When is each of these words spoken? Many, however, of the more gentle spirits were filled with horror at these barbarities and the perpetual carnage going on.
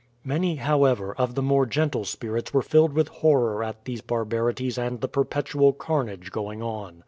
Many, 0.23 0.55
however, 0.55 1.13
of 1.15 1.35
the 1.35 1.43
more 1.43 1.67
gentle 1.67 2.05
spirits 2.05 2.51
were 2.51 2.63
filled 2.63 2.93
with 2.93 3.07
horror 3.07 3.63
at 3.63 3.85
these 3.85 4.01
barbarities 4.01 4.79
and 4.79 4.99
the 4.99 5.07
perpetual 5.07 5.73
carnage 5.73 6.31
going 6.31 6.59
on. 6.63 6.97